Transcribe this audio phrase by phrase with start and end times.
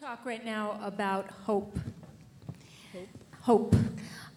[0.00, 1.78] talk right now about hope.
[3.42, 3.76] Hope.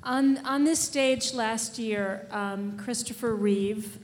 [0.03, 3.97] On, on this stage last year, um, Christopher Reeve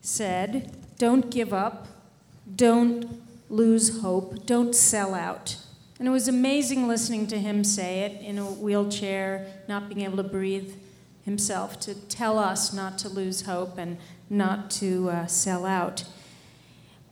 [0.00, 1.86] said, Don't give up,
[2.56, 5.56] don't lose hope, don't sell out.
[6.00, 10.16] And it was amazing listening to him say it in a wheelchair, not being able
[10.16, 10.74] to breathe
[11.24, 16.04] himself, to tell us not to lose hope and not to uh, sell out.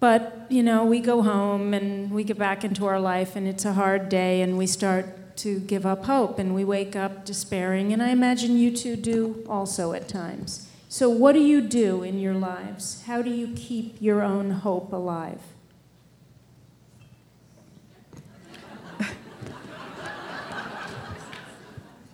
[0.01, 3.67] But, you know, we go home and we get back into our life and it's
[3.67, 7.93] a hard day and we start to give up hope and we wake up despairing.
[7.93, 10.71] And I imagine you two do also at times.
[10.89, 13.03] So, what do you do in your lives?
[13.07, 15.41] How do you keep your own hope alive?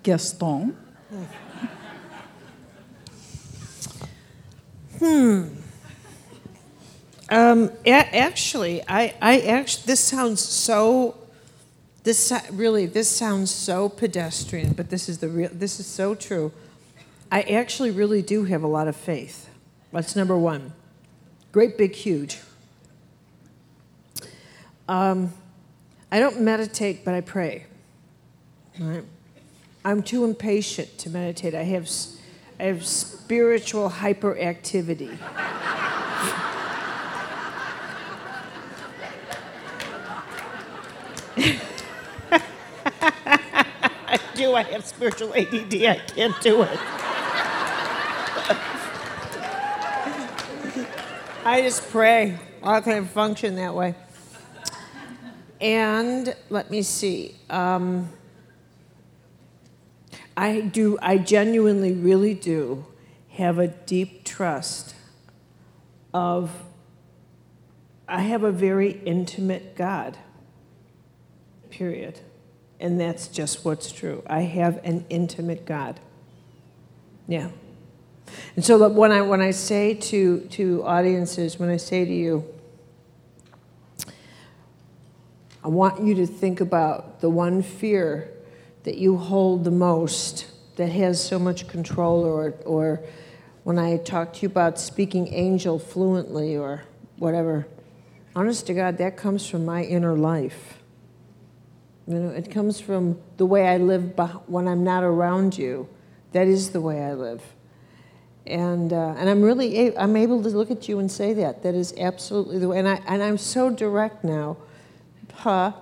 [0.03, 0.77] Gaston.
[4.99, 5.49] Hmm.
[7.29, 11.17] Um, actually, I, I actually, this sounds so,
[12.05, 16.53] this really, this sounds so pedestrian, but this is the real, this is so true.
[17.33, 19.51] I actually really do have a lot of faith.
[19.93, 20.73] That's number one.
[21.51, 22.39] Great, big, huge.
[24.89, 25.33] Um,
[26.13, 27.67] I don't meditate, but I pray.
[28.79, 29.03] Right?
[29.85, 31.55] I'm too impatient to meditate.
[31.55, 31.91] I have,
[32.61, 35.19] I have spiritual hyperactivity.
[41.37, 42.41] I
[44.35, 44.55] do.
[44.55, 45.75] I have spiritual ADD.
[45.85, 46.79] I can't do it.
[51.45, 52.39] I just pray.
[52.63, 53.95] I can function that way.
[55.61, 57.37] And let me see.
[57.51, 58.11] Um,
[60.37, 60.99] I do.
[61.01, 62.87] I genuinely, really do
[63.31, 64.95] have a deep trust
[66.13, 66.51] of.
[68.09, 70.17] I have a very intimate God.
[71.77, 72.21] Period.
[72.81, 74.23] And that's just what's true.
[74.27, 76.01] I have an intimate God.
[77.29, 77.51] Yeah.
[78.55, 82.47] And so when I, when I say to, to audiences, when I say to you,
[85.63, 88.31] I want you to think about the one fear
[88.85, 93.03] that you hold the most that has so much control, or, or
[93.65, 96.85] when I talk to you about speaking angel fluently or
[97.19, 97.67] whatever,
[98.35, 100.79] honest to God, that comes from my inner life.
[102.09, 105.89] You know, it comes from the way I live when I'm not around you.
[106.33, 107.43] That is the way I live.
[108.47, 111.65] And, uh, and I'm really a- I'm able to look at you and say that.
[111.65, 112.79] That is absolutely the way.
[112.79, 114.57] And, I, and I'm so direct now.
[115.35, 115.73] Huh?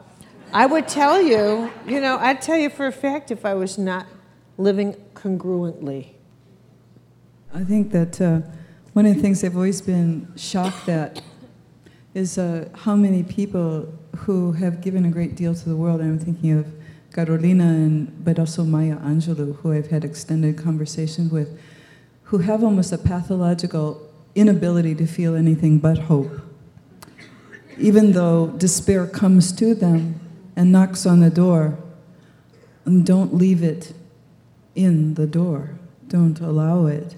[0.53, 3.77] I would tell you, you know, I'd tell you for a fact if I was
[3.77, 4.07] not
[4.57, 6.15] living congruently.
[7.53, 8.41] I think that uh,
[8.95, 11.21] one of the things I've always been shocked at
[12.15, 16.19] is uh, how many people who have given a great deal to the world, I'm
[16.19, 16.67] thinking of
[17.13, 21.61] Carolina and but also Maya Angelou, who I've had extended conversations with,
[22.25, 24.01] who have almost a pathological
[24.35, 26.41] inability to feel anything but hope.
[27.79, 30.21] Even though despair comes to them
[30.57, 31.79] and knocks on the door,
[32.85, 33.93] and don't leave it
[34.75, 35.71] in the door.
[36.09, 37.17] Don't allow it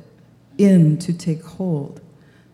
[0.59, 2.01] in to take hold.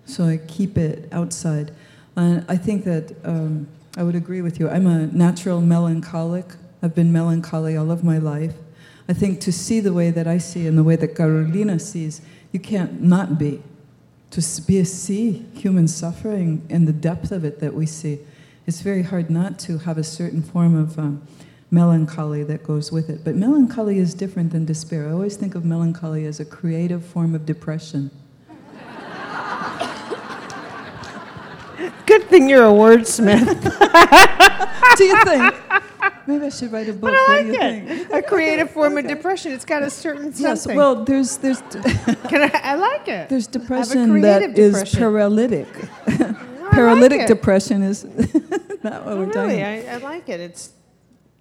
[0.06, 1.72] So I keep it outside.
[2.16, 4.68] And I think that um, I would agree with you.
[4.68, 6.46] I'm a natural melancholic.
[6.82, 8.54] I've been melancholy all of my life.
[9.08, 12.20] I think to see the way that I see and the way that Carolina sees,
[12.52, 13.62] you can't not be.
[14.30, 18.20] To be a see human suffering and the depth of it that we see,
[18.66, 21.26] it's very hard not to have a certain form of um,
[21.70, 23.24] melancholy that goes with it.
[23.24, 25.08] But melancholy is different than despair.
[25.08, 28.10] I always think of melancholy as a creative form of depression.
[32.12, 33.46] Good thing you're a wordsmith.
[34.98, 35.54] do you think?
[36.26, 37.00] Maybe I should write a book.
[37.00, 38.08] But I what like do you it.
[38.08, 38.12] think?
[38.12, 39.52] A creative form of depression.
[39.52, 40.42] It's got a certain something.
[40.44, 40.66] Yes.
[40.66, 41.60] Well, there's there's
[42.28, 43.30] Can I, I like it.
[43.30, 44.98] there's I have a depression that creative is depression.
[44.98, 45.68] paralytic.
[46.72, 47.28] Paralytic it.
[47.28, 48.04] depression is
[48.82, 49.58] not what we're talking.
[49.58, 49.88] really, about.
[49.88, 50.40] I, I like it.
[50.40, 50.72] It's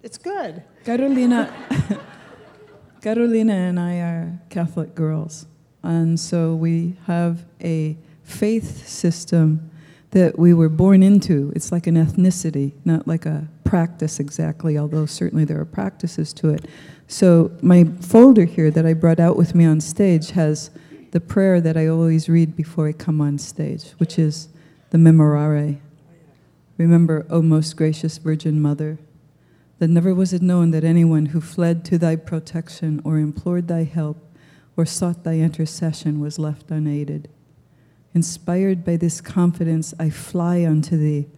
[0.02, 0.62] it's good.
[0.84, 1.52] Carolina,
[3.02, 5.46] Carolina and I are Catholic girls,
[5.82, 9.70] and so we have a faith system
[10.12, 11.52] that we were born into.
[11.56, 16.50] It's like an ethnicity, not like a practice exactly, although certainly there are practices to
[16.50, 16.66] it.
[17.08, 20.70] So my folder here that I brought out with me on stage has
[21.10, 24.48] the prayer that I always read before I come on stage, which is
[24.90, 25.78] the Memorare.
[26.76, 28.98] Remember, O most gracious Virgin Mother,
[29.78, 33.84] that never was it known that anyone who fled to thy protection or implored thy
[33.84, 34.18] help
[34.76, 37.28] or sought thy intercession was left unaided.
[38.14, 41.28] Inspired by this confidence, I fly unto thee,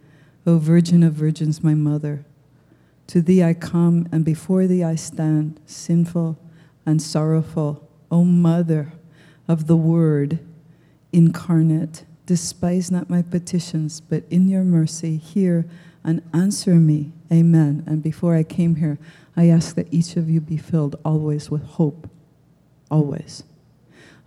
[0.45, 2.25] O Virgin of Virgins, my mother.
[3.07, 6.37] To thee I come, and before thee I stand, sinful
[6.85, 7.87] and sorrowful.
[8.11, 8.93] O Mother
[9.47, 10.39] of the Word
[11.11, 15.65] incarnate, despise not my petitions, but in your mercy hear
[16.03, 17.13] and answer me.
[17.31, 17.83] Amen.
[17.87, 18.99] And before I came here,
[19.35, 22.09] I ask that each of you be filled always with hope.
[22.91, 23.43] Always.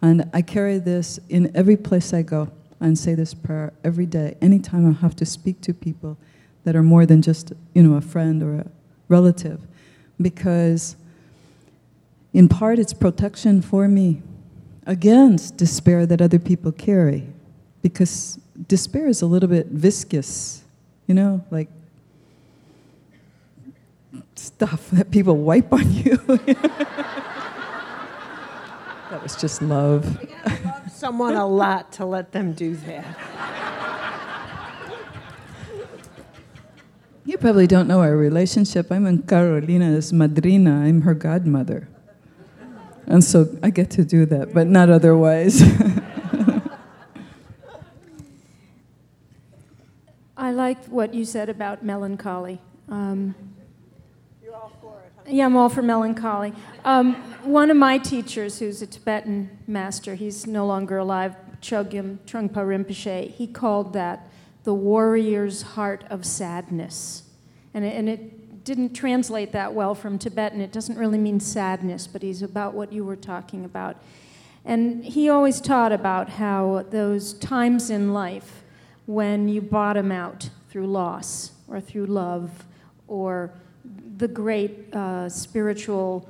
[0.00, 2.50] And I carry this in every place I go
[2.80, 6.16] and say this prayer every day, anytime I have to speak to people
[6.64, 8.66] that are more than just, you know, a friend or a
[9.08, 9.60] relative.
[10.20, 10.96] Because
[12.32, 14.22] in part it's protection for me
[14.86, 17.26] against despair that other people carry.
[17.82, 20.62] Because despair is a little bit viscous,
[21.06, 21.68] you know, like
[24.36, 26.18] stuff that people wipe on you.
[29.10, 30.18] that was just love.
[30.64, 33.06] love someone a lot to let them do that.
[37.24, 38.90] You probably don't know our relationship.
[38.90, 40.86] I'm in Carolina's madrina.
[40.86, 41.86] I'm her godmother.
[43.06, 45.62] And so I get to do that, but not otherwise.
[50.36, 52.60] I like what you said about melancholy.
[52.88, 53.34] Um,
[54.42, 55.16] You're all for it, huh?
[55.28, 56.52] Yeah, I'm all for melancholy.
[56.84, 57.14] Um,
[57.44, 63.30] one of my teachers, who's a Tibetan master, he's no longer alive, Chogyam Trungpa Rinpoche,
[63.30, 64.28] he called that
[64.64, 67.24] the warrior's heart of sadness.
[67.74, 70.60] And it, and it didn't translate that well from Tibetan.
[70.60, 73.96] It doesn't really mean sadness, but he's about what you were talking about.
[74.64, 78.62] And he always taught about how those times in life
[79.06, 82.66] when you bottom out through loss or through love
[83.06, 83.52] or
[84.18, 86.28] the great uh, spiritual,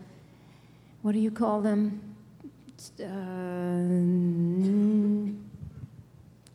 [1.02, 2.00] what do you call them?
[3.00, 3.88] Uh,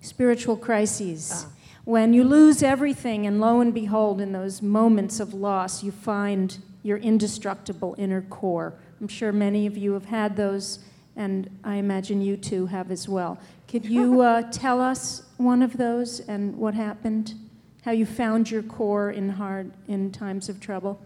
[0.01, 1.45] spiritual crises.
[1.45, 1.50] Ah.
[1.86, 6.57] When you lose everything, and lo and behold, in those moments of loss, you find
[6.81, 8.74] your indestructible inner core.
[9.01, 10.80] I'm sure many of you have had those,
[11.16, 13.38] and I imagine you too have as well.
[13.68, 17.34] Could you uh, tell us one of those and what happened?
[17.86, 21.02] How you found your core in hard in times of trouble?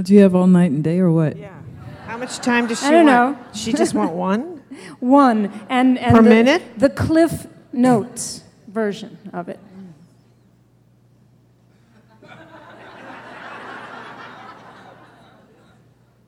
[0.00, 1.36] Do you have all night and day or what?
[1.36, 1.58] Yeah.
[2.06, 3.38] How much time does she I don't want?
[3.38, 3.44] know.
[3.52, 4.62] She just want one?
[5.00, 6.62] One and and Per the, minute?
[6.78, 9.58] the Cliff Notes version of it.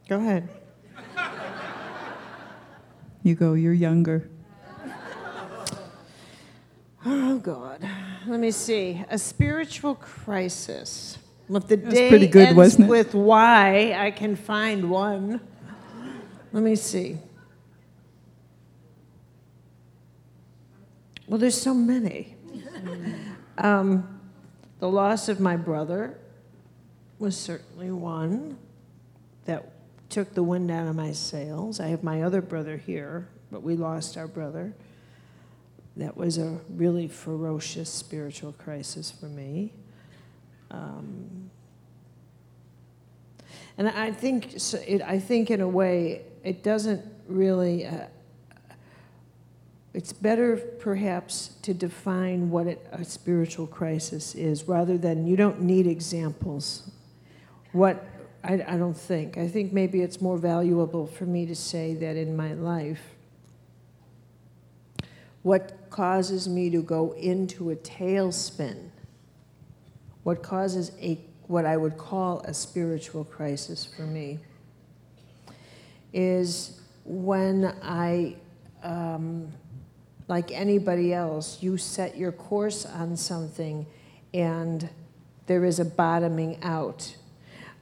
[0.09, 0.49] Go ahead.
[3.23, 4.29] You go, you're younger.
[7.05, 7.89] Oh, God.
[8.27, 9.05] Let me see.
[9.11, 11.19] A spiritual crisis.
[11.49, 12.91] Well, if the day pretty good, ends wasn't it?
[12.91, 15.41] with why, I can find one.
[16.53, 17.19] Let me see.
[21.27, 22.37] Well, there's so many.
[23.59, 24.21] um,
[24.79, 26.19] the loss of my brother
[27.19, 28.59] was certainly one
[29.47, 29.73] that
[30.11, 31.81] took the wind out of my sails.
[31.81, 34.75] I have my other brother here, but we lost our brother.
[35.97, 39.73] That was a really ferocious spiritual crisis for me.
[40.71, 41.50] Um,
[43.77, 44.55] and I think,
[44.87, 47.87] it, I think in a way, it doesn't really.
[47.87, 48.06] Uh,
[49.94, 55.61] it's better perhaps to define what it, a spiritual crisis is rather than you don't
[55.61, 56.91] need examples.
[57.73, 58.03] What
[58.43, 59.37] I, I don't think.
[59.37, 63.02] I think maybe it's more valuable for me to say that in my life,
[65.42, 68.90] what causes me to go into a tailspin,
[70.22, 71.18] what causes a
[71.49, 74.38] what I would call a spiritual crisis for me,
[76.12, 78.37] is when I,
[78.82, 79.52] um,
[80.28, 83.87] like anybody else, you set your course on something
[84.32, 84.88] and
[85.46, 87.16] there is a bottoming out.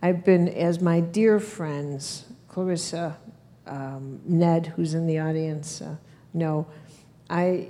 [0.03, 3.17] I've been, as my dear friends, Clarissa,
[3.67, 5.95] um, Ned, who's in the audience, uh,
[6.33, 6.67] know,
[7.31, 7.69] I,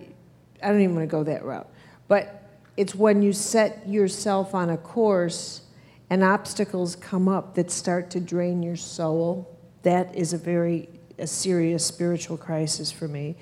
[0.62, 1.69] I don't even want to go that route.
[2.09, 2.43] But
[2.76, 5.62] it's when you set yourself on a course
[6.09, 9.57] and obstacles come up that start to drain your soul.
[9.83, 10.88] That is a very
[11.21, 13.37] a serious spiritual crisis for me.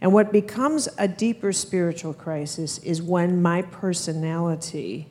[0.00, 5.08] And what becomes a deeper spiritual crisis is when my personality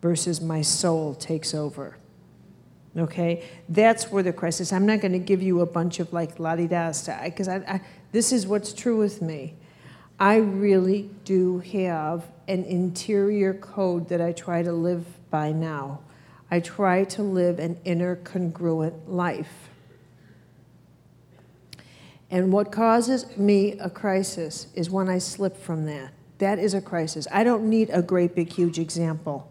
[0.00, 1.96] versus my soul takes over.
[2.96, 4.72] Okay, that's where the crisis.
[4.72, 6.92] I'm not going to give you a bunch of like la di da
[7.24, 9.54] because I, I, this is what's true with me.
[10.22, 15.98] I really do have an interior code that I try to live by now.
[16.48, 19.68] I try to live an inner congruent life.
[22.30, 26.12] And what causes me a crisis is when I slip from that.
[26.38, 27.26] That is a crisis.
[27.32, 29.50] I don't need a great big huge example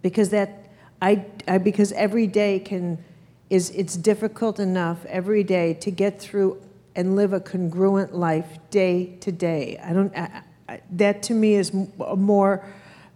[0.00, 0.70] because that
[1.02, 3.04] I, I because every day can
[3.50, 6.62] is it's difficult enough every day to get through
[6.94, 9.80] and live a congruent life day to day.
[9.82, 11.70] I don't I, I, that to me is
[12.00, 12.64] a more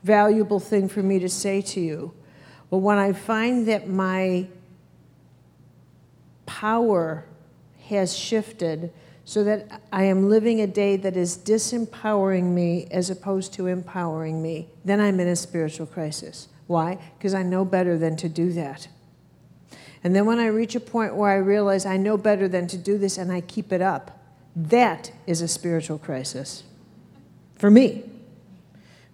[0.02, 2.12] valuable thing for me to say to you.
[2.70, 4.46] But when I find that my
[6.46, 7.24] power
[7.88, 8.92] has shifted
[9.24, 14.42] so that I am living a day that is disempowering me as opposed to empowering
[14.42, 16.48] me, then I'm in a spiritual crisis.
[16.66, 16.98] Why?
[17.18, 18.88] Because I know better than to do that.
[20.04, 22.76] And then when I reach a point where I realize I know better than to
[22.76, 24.20] do this and I keep it up,
[24.54, 26.62] that is a spiritual crisis
[27.56, 28.04] for me.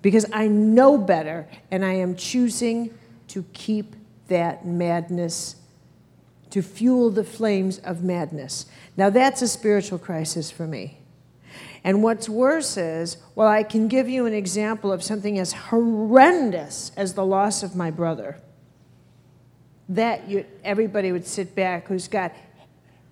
[0.02, 2.92] Because I know better and I am choosing
[3.28, 3.94] to keep
[4.26, 5.56] that madness,
[6.50, 8.66] to fuel the flames of madness.
[8.96, 10.98] Now, that's a spiritual crisis for me.
[11.84, 16.92] And what's worse is, well, I can give you an example of something as horrendous
[16.96, 18.40] as the loss of my brother.
[19.90, 22.32] That you, everybody would sit back who's got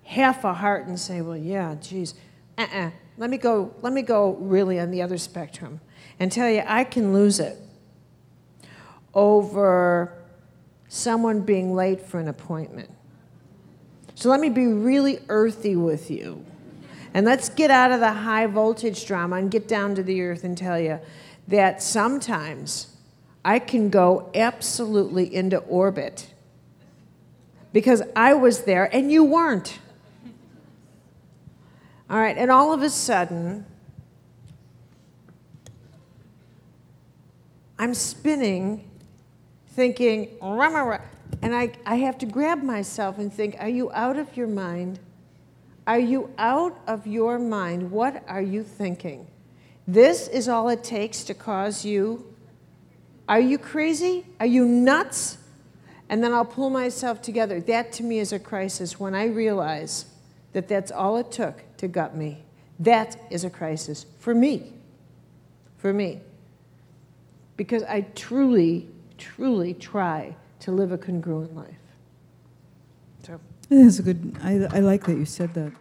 [0.03, 2.15] half a heart and say, well, yeah, geez,
[2.57, 2.89] uh-uh.
[3.17, 5.81] Let me go, let me go really on the other spectrum
[6.19, 7.57] and tell you I can lose it
[9.13, 10.13] over
[10.87, 12.89] someone being late for an appointment.
[14.15, 16.45] So let me be really earthy with you.
[17.13, 20.43] And let's get out of the high voltage drama and get down to the earth
[20.43, 20.99] and tell you
[21.47, 22.95] that sometimes
[23.43, 26.33] I can go absolutely into orbit
[27.71, 29.79] because I was there and you weren't.
[32.09, 33.65] All right, and all of a sudden,
[37.77, 38.89] I'm spinning,
[39.69, 44.47] thinking, and I, I have to grab myself and think, Are you out of your
[44.47, 44.99] mind?
[45.89, 47.89] Are you out of your mind?
[47.89, 49.25] What are you thinking?
[49.87, 52.31] This is all it takes to cause you.
[53.27, 54.25] Are you crazy?
[54.39, 55.38] Are you nuts?
[56.09, 57.59] And then I'll pull myself together.
[57.61, 60.05] That to me is a crisis when I realize
[60.53, 62.43] that that's all it took to gut me.
[62.79, 64.73] That is a crisis for me.
[65.77, 66.19] For me
[67.59, 68.87] because I truly,
[69.17, 71.75] truly try to live a congruent life.
[73.27, 73.37] So.
[73.67, 75.73] That's a good, I, I like that you said that.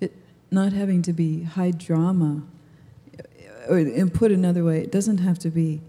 [0.00, 0.14] It,
[0.52, 2.44] not having to be high drama,
[3.68, 5.80] or and put another way, it doesn't have to be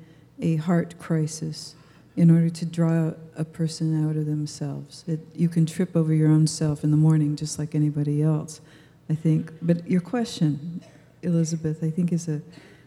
[0.42, 1.76] a heart crisis
[2.16, 5.04] in order to draw a person out of themselves.
[5.08, 8.62] It, you can trip over your own self in the morning just like anybody else,
[9.10, 9.52] I think.
[9.62, 10.82] But your question,
[11.22, 12.42] Elizabeth, I think is a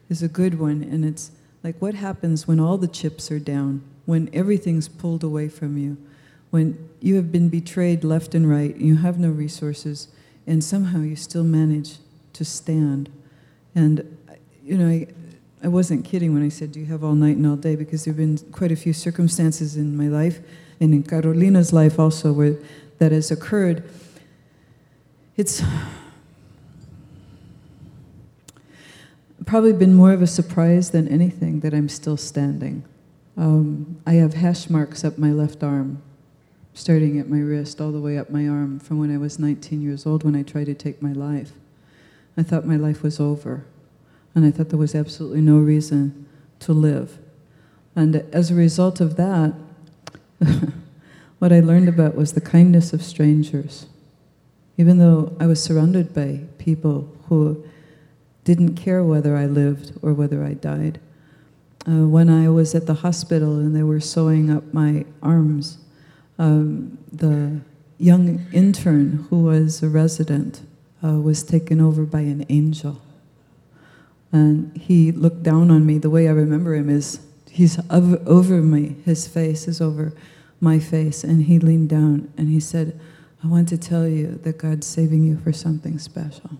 [0.08, 1.30] is a good one, and it's
[1.62, 5.96] like what happens when all the chips are down, when everything's pulled away from you,
[6.50, 10.08] when you have been betrayed left and right, you have no resources,
[10.46, 11.96] and somehow you still manage
[12.34, 13.10] to stand.
[13.74, 14.18] And,
[14.62, 15.06] you know, I,
[15.62, 17.76] I wasn't kidding when I said, Do you have all night and all day?
[17.76, 20.40] Because there have been quite a few circumstances in my life,
[20.80, 22.56] and in Carolina's life also, where
[22.98, 23.88] that has occurred.
[25.36, 25.62] It's
[29.46, 32.84] probably been more of a surprise than anything that I'm still standing.
[33.36, 36.02] Um, I have hash marks up my left arm,
[36.74, 39.80] starting at my wrist all the way up my arm from when I was 19
[39.80, 41.52] years old when I tried to take my life.
[42.36, 43.64] I thought my life was over,
[44.34, 46.26] and I thought there was absolutely no reason
[46.60, 47.18] to live.
[47.94, 49.54] And as a result of that,
[51.38, 53.86] what I learned about was the kindness of strangers.
[54.78, 57.62] Even though I was surrounded by people who
[58.44, 60.98] didn't care whether I lived or whether I died.
[61.86, 65.78] Uh, when I was at the hospital and they were sewing up my arms,
[66.38, 67.60] um, the
[67.98, 70.62] young intern who was a resident
[71.04, 73.00] uh, was taken over by an angel.
[74.32, 75.98] And he looked down on me.
[75.98, 77.20] The way I remember him is
[77.50, 80.14] he's over, me, his face is over
[80.58, 81.22] my face.
[81.22, 82.98] And he leaned down and he said,
[83.44, 86.50] I want to tell you that God's saving you for something special.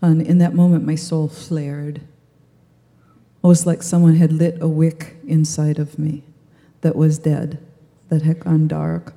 [0.00, 2.00] And in that moment, my soul flared.
[3.42, 6.24] Was like someone had lit a wick inside of me
[6.80, 7.64] that was dead,
[8.08, 9.14] that had gone dark.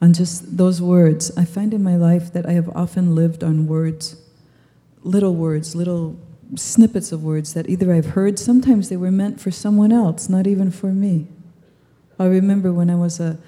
[0.00, 3.66] And just those words, I find in my life that I have often lived on
[3.66, 4.16] words,
[5.02, 6.16] little words, little
[6.56, 10.46] snippets of words that either I've heard, sometimes they were meant for someone else, not
[10.46, 11.26] even for me.
[12.18, 13.38] I remember when I was a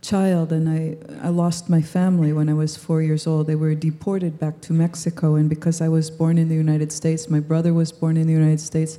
[0.00, 3.46] child and I, I lost my family when I was four years old.
[3.46, 7.30] They were deported back to Mexico, and because I was born in the United States,
[7.30, 8.98] my brother was born in the United States,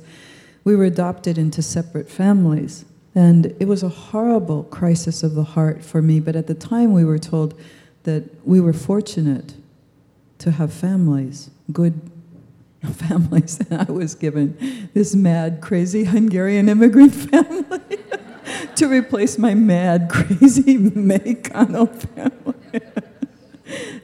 [0.64, 2.84] we were adopted into separate families.
[3.14, 6.92] And it was a horrible crisis of the heart for me, but at the time
[6.92, 7.58] we were told
[8.02, 9.54] that we were fortunate
[10.38, 11.98] to have families, good
[12.92, 17.80] families, and I was given this mad, crazy Hungarian immigrant family
[18.76, 22.82] to replace my mad, crazy Mexicano family.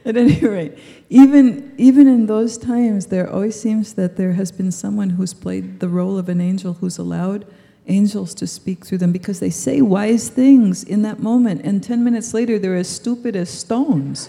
[0.05, 0.77] At any rate,
[1.09, 5.79] even, even in those times, there always seems that there has been someone who's played
[5.79, 7.45] the role of an angel who's allowed
[7.87, 12.03] angels to speak through them because they say wise things in that moment, and 10
[12.03, 14.27] minutes later, they're as stupid as stones.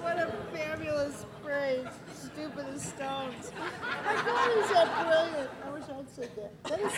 [0.00, 1.86] What a fabulous phrase.
[2.14, 3.52] Stupid as stones.
[4.04, 5.50] I thought he said brilliant.
[5.64, 6.64] I wish I'd said that.
[6.64, 6.92] That is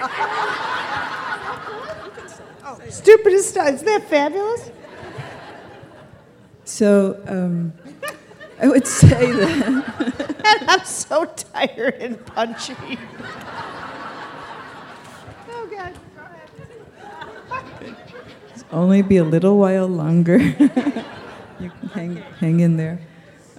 [2.67, 3.83] Oh, stupid as stones.
[3.83, 4.71] Isn't that fabulous?
[6.65, 7.73] So um,
[8.61, 10.31] I would say that.
[10.47, 12.77] And I'm so tired and punchy.
[15.57, 15.95] Oh, God.
[17.49, 17.97] Go ahead.
[18.71, 20.37] only be a little while longer.
[20.39, 22.99] you can hang, hang in there.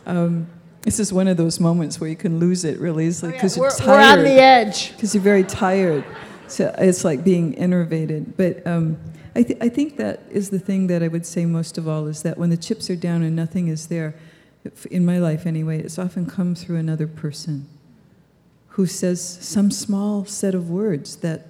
[0.06, 0.46] Um,
[0.82, 3.72] this is one of those moments where you can lose it really easily because we're,
[3.80, 4.92] you're we're on the edge.
[4.92, 6.06] Because you're very tired.
[6.48, 8.34] So it's like being innervated.
[8.38, 9.00] But um,
[9.36, 12.08] I, th- I think that is the thing that I would say most of all
[12.08, 14.16] is that when the chips are down and nothing is there,
[14.90, 17.68] in my life anyway, it's often come through another person
[18.70, 21.48] who says some small set of words that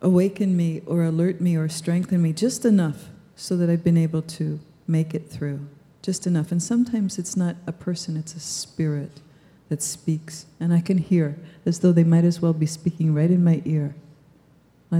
[0.00, 4.22] awaken me or alert me or strengthen me just enough so that I've been able
[4.22, 5.66] to make it through.
[6.02, 6.50] Just enough.
[6.50, 9.20] And sometimes it's not a person, it's a spirit
[9.68, 10.46] that speaks.
[10.58, 13.62] And I can hear as though they might as well be speaking right in my
[13.64, 13.94] ear.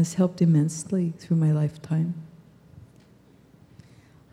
[0.00, 2.14] It's helped immensely through my lifetime.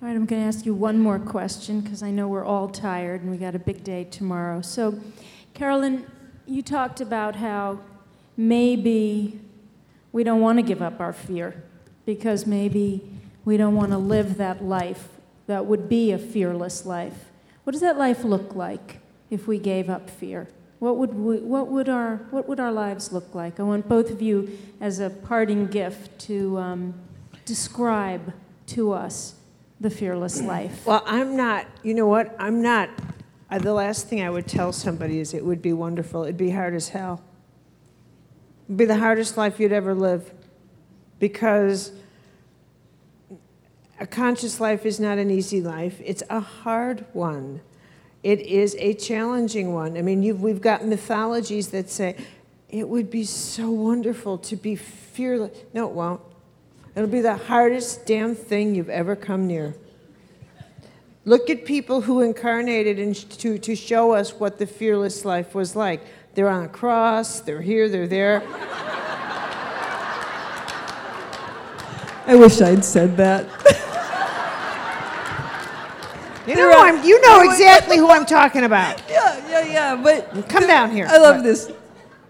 [0.02, 2.70] All right, I'm going to ask you one more question because I know we're all
[2.70, 4.62] tired and we got a big day tomorrow.
[4.62, 4.98] So,
[5.54, 6.06] Caroline,
[6.46, 7.80] you talked about how
[8.38, 9.42] maybe
[10.14, 11.62] we don't want to give up our fear
[12.06, 13.04] because maybe
[13.44, 15.10] we don't want to live that life
[15.48, 17.26] that would be a fearless life.
[17.66, 19.00] What does that life look like
[19.30, 20.48] if we gave up fear?
[20.80, 23.60] What would, we, what, would our, what would our lives look like?
[23.60, 26.94] I want both of you, as a parting gift, to um,
[27.46, 28.34] describe
[28.68, 29.36] to us
[29.82, 30.86] the fearless life.
[30.86, 32.34] Well, I'm not, you know what?
[32.40, 32.90] I'm not,
[33.52, 36.24] uh, the last thing I would tell somebody is it would be wonderful.
[36.24, 37.22] It'd be hard as hell.
[38.68, 40.32] It'd be the hardest life you'd ever live
[41.20, 41.92] because
[44.00, 47.60] a conscious life is not an easy life, it's a hard one.
[48.22, 49.98] It is a challenging one.
[49.98, 52.16] I mean, we've got mythologies that say
[52.70, 55.58] it would be so wonderful to be fearless.
[55.74, 56.22] No, it won't.
[56.96, 59.74] It'll be the hardest damn thing you've ever come near.
[61.26, 65.76] Look at people who incarnated in, to, to show us what the fearless life was
[65.76, 66.02] like.
[66.34, 68.44] They're on a cross, they're here, they're there.
[72.26, 73.48] I wish I'd said that.
[76.50, 79.02] You know, I'm, you know exactly who I'm talking about.
[79.10, 80.02] yeah, yeah, yeah.
[80.02, 81.06] But Come down here.
[81.08, 81.44] I love What?
[81.44, 81.72] this.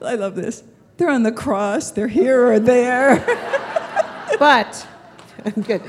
[0.02, 0.64] I love this.
[0.98, 1.92] They're on the cross.
[1.92, 3.26] They're here or there.
[4.38, 4.88] But,
[5.44, 5.82] I'm good,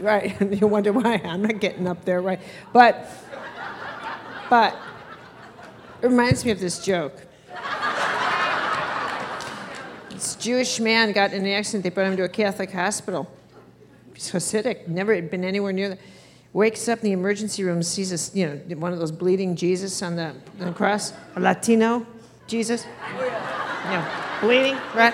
[0.00, 2.40] right, you wonder why I'm not getting up there, right?
[2.72, 3.08] But,
[4.50, 4.76] but,
[6.02, 7.14] it reminds me of this joke.
[10.10, 13.30] This Jewish man got in an accident, they brought him to a Catholic hospital.
[14.12, 15.98] He's Hasidic, never had been anywhere near the,
[16.54, 20.00] wakes up in the emergency room, sees a, you know, one of those bleeding Jesus
[20.02, 20.28] on the,
[20.60, 22.06] on the cross, a Latino
[22.46, 22.86] Jesus.
[23.18, 25.12] Yeah, bleeding, right?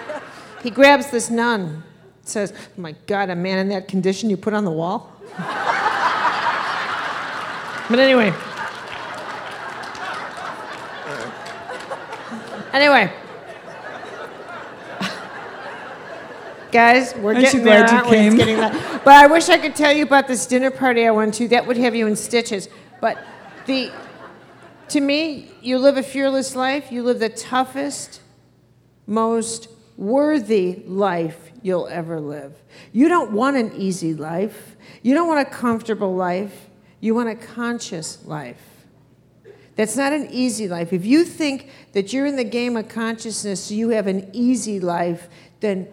[0.62, 1.83] He grabs this nun,
[2.22, 5.11] says, oh my God, a man in that condition you put on the wall?
[7.88, 8.33] but anyway.
[12.72, 13.12] Anyway.
[16.73, 18.17] Guys, we're Aren't you getting there, glad you aren't we?
[18.17, 18.39] It's came?
[18.39, 19.01] getting late.
[19.05, 21.49] But I wish I could tell you about this dinner party I went to.
[21.49, 22.69] That would have you in stitches.
[23.01, 23.19] But
[23.67, 23.91] the,
[24.89, 26.93] to me, you live a fearless life.
[26.93, 28.21] You live the toughest,
[29.07, 32.55] most worthy life you'll ever live.
[32.93, 34.77] You don't want an easy life.
[35.03, 36.69] You don't want a comfortable life.
[37.01, 38.61] You want a conscious life.
[39.77, 40.93] That's not an easy life.
[40.93, 44.79] If you think that you're in the game of consciousness, so you have an easy
[44.79, 45.29] life,
[45.61, 45.89] then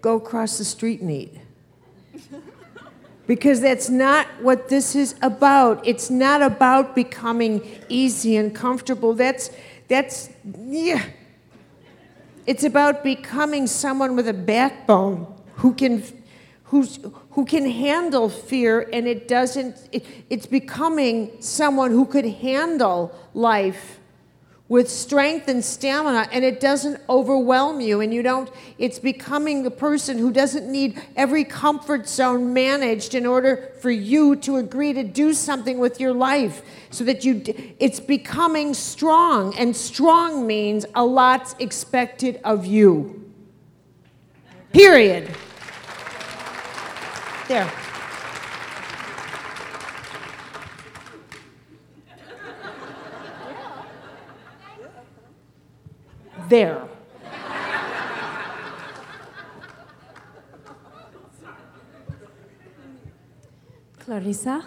[0.00, 1.34] go across the street and eat.
[3.26, 5.86] Because that's not what this is about.
[5.86, 9.14] It's not about becoming easy and comfortable.
[9.14, 9.50] That's,
[9.88, 11.04] that's, yeah.
[12.46, 16.02] It's about becoming someone with a backbone who can,
[16.64, 16.98] who's,
[17.30, 23.99] who can handle fear and it doesn't, it, it's becoming someone who could handle life
[24.70, 29.70] with strength and stamina and it doesn't overwhelm you and you don't it's becoming the
[29.70, 35.02] person who doesn't need every comfort zone managed in order for you to agree to
[35.02, 37.42] do something with your life so that you
[37.80, 43.16] it's becoming strong and strong means a lot's expected of you.
[44.72, 45.28] Period.
[47.48, 47.89] There
[56.50, 56.82] there
[63.98, 64.64] Clarissa,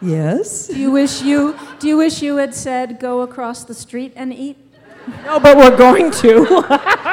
[0.00, 0.68] Yes.
[0.68, 4.32] do you wish you do you wish you had said go across the street and
[4.32, 4.56] eat?
[5.24, 6.64] no but we're going to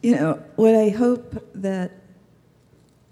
[0.00, 1.90] You know, what I hope that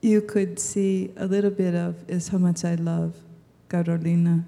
[0.01, 3.17] you could see a little bit of is how much I love
[3.69, 4.45] Carolina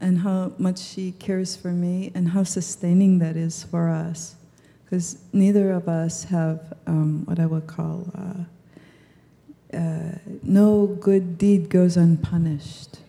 [0.00, 4.36] and how much she cares for me and how sustaining that is for us.
[4.84, 11.68] Because neither of us have um, what I would call uh, uh, no good deed
[11.68, 13.00] goes unpunished,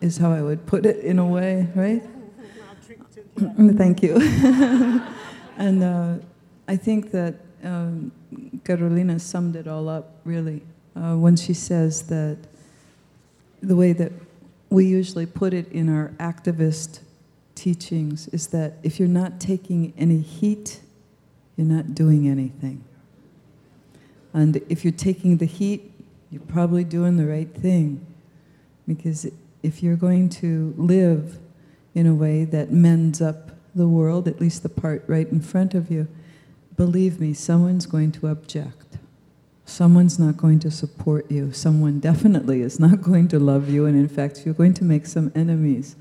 [0.00, 2.02] is how I would put it in a way, right?
[3.36, 4.16] Thank you.
[5.58, 6.14] and uh,
[6.66, 8.12] I think that um,
[8.64, 10.62] Carolina summed it all up really
[10.96, 12.38] uh, when she says that
[13.62, 14.12] the way that
[14.70, 17.00] we usually put it in our activist
[17.56, 20.80] teachings is that if you're not taking any heat,
[21.56, 22.82] you're not doing anything.
[24.32, 25.92] And if you're taking the heat,
[26.30, 28.06] you're probably doing the right thing.
[28.86, 29.26] Because
[29.62, 31.38] if you're going to live
[31.94, 35.74] in a way that mends up the world, at least the part right in front
[35.74, 36.06] of you,
[36.76, 38.89] believe me, someone's going to object.
[39.70, 41.52] Someone's not going to support you.
[41.52, 43.86] Someone definitely is not going to love you.
[43.86, 45.94] And in fact, you're going to make some enemies.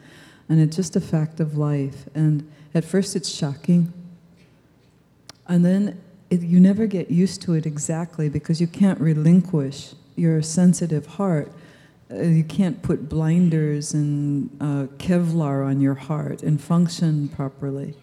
[0.50, 2.08] And it's just a fact of life.
[2.16, 3.94] And at first, it's shocking.
[5.48, 6.02] And then
[6.32, 11.52] it, you never get used to it exactly because you can't relinquish your sensitive heart.
[12.12, 17.94] Uh, you can't put blinders and uh, Kevlar on your heart and function properly.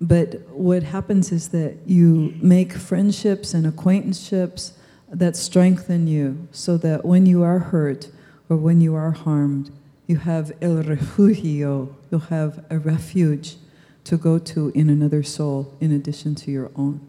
[0.00, 4.72] But what happens is that you make friendships and acquaintanceships
[5.10, 8.08] that strengthen you so that when you are hurt
[8.48, 9.70] or when you are harmed,
[10.06, 13.56] you have el refugio, you'll have a refuge
[14.04, 17.00] to go to in another soul in addition to your own.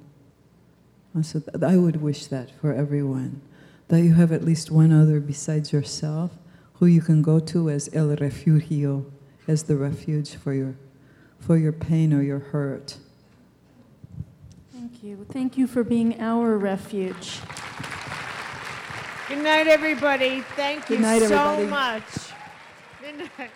[1.13, 3.41] And So th- I would wish that for everyone,
[3.87, 6.31] that you have at least one other besides yourself
[6.73, 9.05] who you can go to as el refugio,
[9.47, 10.75] as the refuge for your,
[11.39, 12.97] for your pain or your hurt.
[14.71, 15.25] Thank you.
[15.31, 17.39] Thank you for being our refuge.
[19.29, 20.41] Good night, everybody.
[20.55, 21.67] Thank Good you night, so everybody.
[21.67, 22.03] much.
[22.99, 23.51] Good night.